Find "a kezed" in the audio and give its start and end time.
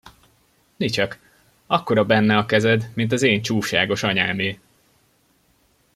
2.37-2.89